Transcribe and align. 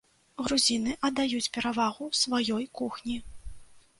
Грузіны 0.45 0.93
аддаюць 1.09 1.51
перавагу 1.59 2.09
сваёй 2.21 2.65
кухні. 2.79 3.17